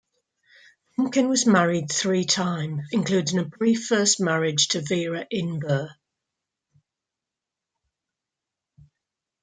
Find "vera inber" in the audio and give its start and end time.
4.81-5.91